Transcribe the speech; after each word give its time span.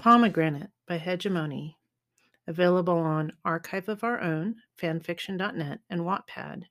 Pomegranate 0.00 0.70
by 0.88 0.98
Hegemone, 0.98 1.74
available 2.46 2.96
on 2.96 3.34
Archive 3.44 3.86
of 3.90 4.02
Our 4.02 4.18
Own, 4.18 4.54
fanfiction.net, 4.80 5.80
and 5.90 6.00
Wattpad. 6.00 6.62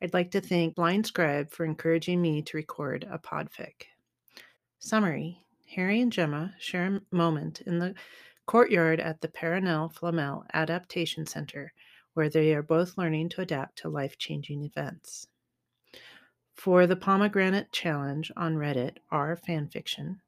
I'd 0.00 0.14
like 0.14 0.30
to 0.30 0.40
thank 0.40 0.76
Blind 0.76 1.04
Scribe 1.04 1.50
for 1.50 1.64
encouraging 1.64 2.22
me 2.22 2.40
to 2.40 2.56
record 2.56 3.04
a 3.10 3.18
podfic. 3.18 3.86
Summary 4.78 5.44
Harry 5.74 6.00
and 6.00 6.12
Gemma 6.12 6.54
share 6.60 6.86
a 6.86 7.00
moment 7.10 7.62
in 7.62 7.80
the 7.80 7.96
courtyard 8.46 9.00
at 9.00 9.22
the 9.22 9.28
Perenelle 9.28 9.92
Flamel 9.92 10.44
Adaptation 10.54 11.26
Center, 11.26 11.72
where 12.14 12.28
they 12.28 12.54
are 12.54 12.62
both 12.62 12.96
learning 12.96 13.30
to 13.30 13.40
adapt 13.40 13.78
to 13.78 13.88
life 13.88 14.18
changing 14.18 14.62
events. 14.62 15.26
For 16.54 16.86
the 16.86 16.94
Pomegranate 16.94 17.72
Challenge 17.72 18.30
on 18.36 18.54
Reddit, 18.54 18.98
r 19.10 19.36
fanfiction, 19.36 20.20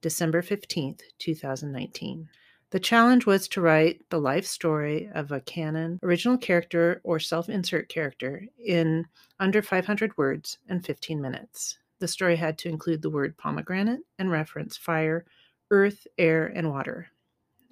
December 0.00 0.42
15th, 0.42 1.00
2019. 1.18 2.28
The 2.70 2.80
challenge 2.80 3.24
was 3.24 3.46
to 3.48 3.60
write 3.60 4.04
the 4.10 4.18
life 4.18 4.44
story 4.44 5.08
of 5.14 5.30
a 5.30 5.40
canon, 5.40 6.00
original 6.02 6.36
character, 6.36 7.00
or 7.04 7.20
self 7.20 7.48
insert 7.48 7.88
character 7.88 8.46
in 8.64 9.06
under 9.38 9.62
500 9.62 10.18
words 10.18 10.58
and 10.68 10.84
15 10.84 11.20
minutes. 11.20 11.78
The 12.00 12.08
story 12.08 12.36
had 12.36 12.58
to 12.58 12.68
include 12.68 13.02
the 13.02 13.10
word 13.10 13.38
pomegranate 13.38 14.00
and 14.18 14.30
reference 14.30 14.76
fire, 14.76 15.24
earth, 15.70 16.06
air, 16.18 16.46
and 16.46 16.70
water. 16.70 17.08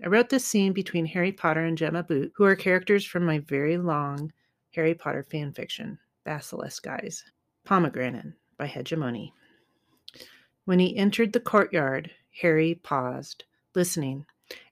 I 0.04 0.08
wrote 0.08 0.28
this 0.28 0.44
scene 0.44 0.72
between 0.72 1.06
Harry 1.06 1.32
Potter 1.32 1.64
and 1.64 1.76
Gemma 1.76 2.02
Boot, 2.02 2.32
who 2.36 2.44
are 2.44 2.56
characters 2.56 3.04
from 3.04 3.24
my 3.24 3.40
very 3.40 3.78
long 3.78 4.32
Harry 4.74 4.94
Potter 4.94 5.22
fan 5.22 5.52
fiction, 5.52 5.98
Basilisk 6.24 6.86
Eyes. 6.86 7.24
Pomegranate 7.64 8.32
by 8.56 8.66
Hegemone. 8.66 9.32
When 10.64 10.78
he 10.78 10.96
entered 10.96 11.32
the 11.32 11.40
courtyard, 11.40 12.12
Harry 12.40 12.76
paused, 12.76 13.44
listening. 13.74 14.26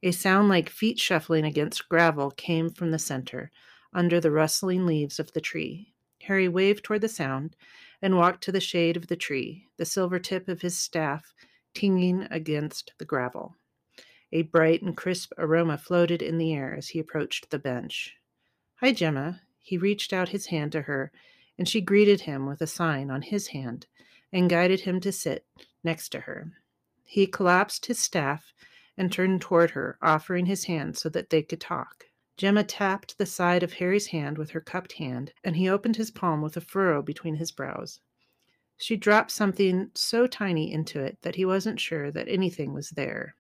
A 0.05 0.13
sound 0.13 0.49
like 0.49 0.69
feet 0.69 1.01
shuffling 1.01 1.45
against 1.45 1.89
gravel 1.89 2.31
came 2.31 2.71
from 2.71 2.93
the 2.93 2.99
center, 2.99 3.51
under 3.93 4.21
the 4.21 4.31
rustling 4.31 4.87
leaves 4.87 5.19
of 5.19 5.33
the 5.33 5.41
tree. 5.41 5.93
Harry 6.23 6.49
waved 6.49 6.85
toward 6.85 7.01
the 7.01 7.09
sound 7.09 7.57
and 8.01 8.17
walked 8.17 8.45
to 8.45 8.53
the 8.53 8.61
shade 8.61 8.97
of 8.97 9.09
the 9.09 9.17
tree, 9.17 9.67
the 9.79 9.85
silver 9.85 10.21
tip 10.21 10.49
of 10.49 10.61
his 10.61 10.79
staff 10.79 11.35
tinging 11.75 12.23
against 12.31 12.93
the 12.99 13.05
gravel. 13.05 13.57
A 14.31 14.43
bright 14.43 14.83
and 14.83 14.97
crisp 14.97 15.33
aroma 15.39 15.77
floated 15.77 16.23
in 16.23 16.39
the 16.39 16.53
air 16.53 16.73
as 16.73 16.89
he 16.89 17.01
approached 17.01 17.51
the 17.51 17.59
bench. 17.59 18.15
Hi, 18.77 18.93
Gemma. 18.93 19.41
He 19.59 19.77
reached 19.77 20.13
out 20.13 20.29
his 20.29 20.47
hand 20.47 20.71
to 20.73 20.83
her, 20.83 21.11
and 21.59 21.69
she 21.69 21.81
greeted 21.81 22.23
him 22.23 22.47
with 22.47 22.61
a 22.61 22.67
sign 22.69 23.11
on 23.11 23.23
his 23.23 23.49
hand 23.49 23.87
and 24.33 24.49
guided 24.49 24.81
him 24.81 25.01
to 25.01 25.11
sit 25.11 25.45
next 25.83 26.11
to 26.11 26.21
her. 26.21 26.53
He 27.05 27.27
collapsed 27.27 27.87
his 27.87 27.99
staff 27.99 28.53
and 28.97 29.13
turned 29.13 29.41
toward 29.41 29.71
her, 29.71 29.99
offering 30.03 30.47
his 30.47 30.65
hand 30.65 30.97
so 30.97 31.09
that 31.09 31.31
they 31.31 31.43
could 31.43 31.61
talk. 31.61 32.05
Gemma 32.37 32.65
tapped 32.65 33.19
the 33.19 33.27
side 33.27 33.63
of 33.63 33.75
Harry's 33.75 34.09
hand 34.09 34.39
with 34.39 34.51
her 34.51 34.61
cupped 34.61 34.93
hand, 34.93 35.33
and 35.45 35.57
he 35.57 35.69
opened 35.69 35.97
his 35.97 36.11
palm 36.11 36.41
with 36.41 36.57
a 36.57 36.61
furrow 36.61 37.03
between 37.03 37.37
his 37.37 37.53
brows. 37.53 38.01
She 38.79 38.97
dropped 38.97 39.31
something 39.31 39.91
so 39.95 40.27
tiny 40.27 40.73
into 40.73 41.01
it 41.01 41.19
that 41.21 41.35
he 41.35 41.45
wasn't 41.45 41.81
sure 41.81 42.11
that 42.11 42.29
anything 42.29 42.73
was 42.73 42.91
there. 42.91 43.35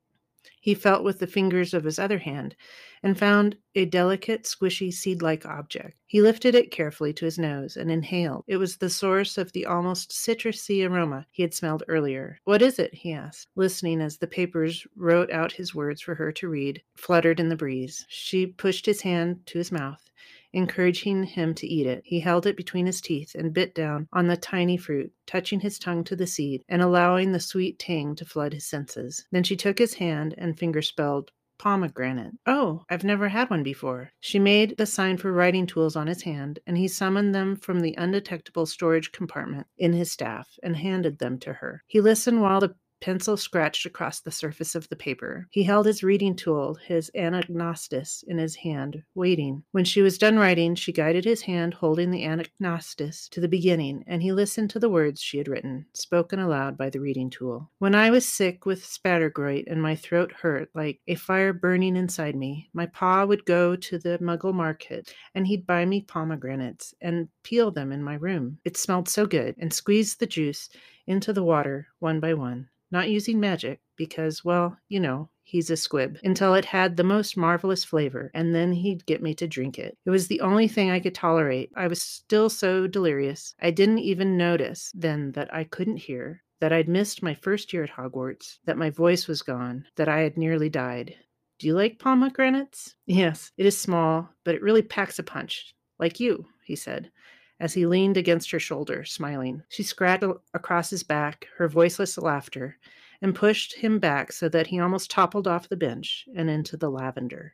He 0.60 0.74
felt 0.74 1.04
with 1.04 1.18
the 1.18 1.26
fingers 1.26 1.74
of 1.74 1.84
his 1.84 1.98
other 1.98 2.18
hand 2.18 2.54
and 3.02 3.18
found 3.18 3.56
a 3.74 3.84
delicate, 3.84 4.44
squishy, 4.44 4.92
seed 4.92 5.22
like 5.22 5.46
object. 5.46 5.96
He 6.06 6.20
lifted 6.20 6.54
it 6.54 6.70
carefully 6.70 7.12
to 7.14 7.24
his 7.24 7.38
nose 7.38 7.76
and 7.76 7.90
inhaled. 7.90 8.44
It 8.46 8.56
was 8.58 8.76
the 8.76 8.90
source 8.90 9.38
of 9.38 9.52
the 9.52 9.66
almost 9.66 10.12
citrusy 10.12 10.84
aroma 10.84 11.26
he 11.30 11.42
had 11.42 11.54
smelled 11.54 11.82
earlier. 11.88 12.38
What 12.44 12.62
is 12.62 12.78
it? 12.78 12.94
he 12.94 13.12
asked, 13.12 13.48
listening 13.54 14.00
as 14.00 14.18
the 14.18 14.26
papers 14.26 14.86
wrote 14.96 15.30
out 15.30 15.52
his 15.52 15.74
words 15.74 16.00
for 16.00 16.14
her 16.14 16.32
to 16.32 16.48
read, 16.48 16.82
fluttered 16.94 17.40
in 17.40 17.48
the 17.48 17.56
breeze. 17.56 18.04
She 18.08 18.46
pushed 18.46 18.86
his 18.86 19.00
hand 19.02 19.46
to 19.46 19.58
his 19.58 19.72
mouth 19.72 20.10
encouraging 20.52 21.24
him 21.24 21.54
to 21.54 21.66
eat 21.66 21.86
it. 21.86 22.02
He 22.04 22.20
held 22.20 22.46
it 22.46 22.56
between 22.56 22.86
his 22.86 23.00
teeth 23.00 23.34
and 23.34 23.52
bit 23.52 23.74
down 23.74 24.08
on 24.12 24.26
the 24.26 24.36
tiny 24.36 24.76
fruit, 24.76 25.12
touching 25.26 25.60
his 25.60 25.78
tongue 25.78 26.04
to 26.04 26.16
the 26.16 26.26
seed 26.26 26.62
and 26.68 26.82
allowing 26.82 27.32
the 27.32 27.40
sweet 27.40 27.78
tang 27.78 28.14
to 28.16 28.24
flood 28.24 28.52
his 28.52 28.66
senses. 28.66 29.26
Then 29.30 29.44
she 29.44 29.56
took 29.56 29.78
his 29.78 29.94
hand 29.94 30.34
and 30.38 30.58
finger 30.58 30.82
spelled 30.82 31.30
pomegranate. 31.58 32.32
Oh, 32.46 32.84
I've 32.88 33.04
never 33.04 33.28
had 33.28 33.50
one 33.50 33.62
before. 33.62 34.12
She 34.18 34.38
made 34.38 34.78
the 34.78 34.86
sign 34.86 35.18
for 35.18 35.30
writing 35.30 35.66
tools 35.66 35.94
on 35.94 36.06
his 36.06 36.22
hand, 36.22 36.58
and 36.66 36.78
he 36.78 36.88
summoned 36.88 37.34
them 37.34 37.54
from 37.54 37.80
the 37.80 37.94
undetectable 37.98 38.64
storage 38.64 39.12
compartment 39.12 39.66
in 39.76 39.92
his 39.92 40.10
staff 40.10 40.48
and 40.62 40.74
handed 40.74 41.18
them 41.18 41.38
to 41.40 41.52
her. 41.52 41.82
He 41.86 42.00
listened 42.00 42.40
while 42.40 42.60
the 42.60 42.74
pencil 43.00 43.36
scratched 43.36 43.86
across 43.86 44.20
the 44.20 44.30
surface 44.30 44.74
of 44.74 44.88
the 44.88 44.96
paper. 44.96 45.48
He 45.50 45.62
held 45.62 45.86
his 45.86 46.02
reading 46.02 46.36
tool, 46.36 46.74
his 46.74 47.10
anagnostis, 47.14 48.24
in 48.26 48.38
his 48.38 48.56
hand, 48.56 49.02
waiting. 49.14 49.62
When 49.72 49.84
she 49.84 50.02
was 50.02 50.18
done 50.18 50.38
writing, 50.38 50.74
she 50.74 50.92
guided 50.92 51.24
his 51.24 51.42
hand 51.42 51.74
holding 51.74 52.10
the 52.10 52.24
anagnostis 52.24 53.28
to 53.30 53.40
the 53.40 53.48
beginning, 53.48 54.04
and 54.06 54.22
he 54.22 54.32
listened 54.32 54.70
to 54.70 54.78
the 54.78 54.88
words 54.88 55.20
she 55.20 55.38
had 55.38 55.48
written, 55.48 55.86
spoken 55.94 56.38
aloud 56.38 56.76
by 56.76 56.90
the 56.90 57.00
reading 57.00 57.30
tool. 57.30 57.70
When 57.78 57.94
I 57.94 58.10
was 58.10 58.26
sick 58.26 58.66
with 58.66 58.84
spattergroit 58.84 59.64
and 59.66 59.80
my 59.80 59.94
throat 59.96 60.32
hurt 60.32 60.70
like 60.74 61.00
a 61.06 61.14
fire 61.14 61.52
burning 61.52 61.96
inside 61.96 62.36
me, 62.36 62.68
my 62.72 62.86
pa 62.86 63.24
would 63.24 63.44
go 63.44 63.76
to 63.76 63.98
the 63.98 64.18
muggle 64.18 64.54
market 64.54 65.14
and 65.34 65.46
he'd 65.46 65.66
buy 65.66 65.84
me 65.84 66.02
pomegranates 66.02 66.94
and 67.00 67.28
peel 67.42 67.70
them 67.70 67.92
in 67.92 68.02
my 68.02 68.14
room. 68.14 68.58
It 68.64 68.76
smelled 68.76 69.08
so 69.08 69.26
good, 69.26 69.54
and 69.58 69.72
squeeze 69.72 70.16
the 70.16 70.26
juice 70.26 70.68
into 71.06 71.32
the 71.32 71.42
water 71.42 71.88
one 71.98 72.20
by 72.20 72.34
one 72.34 72.68
not 72.90 73.08
using 73.08 73.40
magic 73.40 73.80
because, 73.96 74.44
well, 74.44 74.76
you 74.88 75.00
know, 75.00 75.28
he's 75.44 75.70
a 75.70 75.76
squib, 75.76 76.18
until 76.22 76.54
it 76.54 76.64
had 76.64 76.96
the 76.96 77.04
most 77.04 77.36
marvelous 77.36 77.84
flavor, 77.84 78.30
and 78.34 78.54
then 78.54 78.72
he'd 78.72 79.04
get 79.06 79.22
me 79.22 79.34
to 79.34 79.48
drink 79.48 79.78
it. 79.78 79.98
It 80.06 80.10
was 80.10 80.28
the 80.28 80.40
only 80.40 80.68
thing 80.68 80.90
I 80.90 81.00
could 81.00 81.14
tolerate. 81.14 81.70
I 81.76 81.88
was 81.88 82.00
still 82.00 82.48
so 82.48 82.86
delirious. 82.86 83.54
I 83.60 83.70
didn't 83.70 83.98
even 83.98 84.36
notice 84.36 84.92
then 84.94 85.32
that 85.32 85.52
I 85.52 85.64
couldn't 85.64 85.96
hear, 85.96 86.42
that 86.60 86.72
I'd 86.72 86.88
missed 86.88 87.22
my 87.22 87.34
first 87.34 87.72
year 87.72 87.84
at 87.84 87.90
Hogwarts, 87.90 88.58
that 88.64 88.78
my 88.78 88.90
voice 88.90 89.26
was 89.26 89.42
gone, 89.42 89.86
that 89.96 90.08
I 90.08 90.20
had 90.20 90.36
nearly 90.36 90.68
died. 90.68 91.14
Do 91.58 91.66
you 91.66 91.74
like 91.74 91.98
pomegranates? 91.98 92.94
Yes, 93.06 93.50
it 93.58 93.66
is 93.66 93.76
small, 93.76 94.30
but 94.44 94.54
it 94.54 94.62
really 94.62 94.82
packs 94.82 95.18
a 95.18 95.22
punch. 95.22 95.74
Like 95.98 96.20
you, 96.20 96.46
he 96.64 96.76
said 96.76 97.10
as 97.60 97.74
he 97.74 97.86
leaned 97.86 98.16
against 98.16 98.50
her 98.50 98.58
shoulder, 98.58 99.04
smiling. 99.04 99.62
She 99.68 99.82
scratched 99.82 100.24
across 100.54 100.90
his 100.90 101.02
back, 101.02 101.46
her 101.58 101.68
voiceless 101.68 102.18
laughter, 102.18 102.78
and 103.22 103.34
pushed 103.34 103.76
him 103.76 103.98
back 103.98 104.32
so 104.32 104.48
that 104.48 104.68
he 104.68 104.80
almost 104.80 105.10
toppled 105.10 105.46
off 105.46 105.68
the 105.68 105.76
bench 105.76 106.26
and 106.34 106.48
into 106.48 106.76
the 106.76 106.90
lavender. 106.90 107.52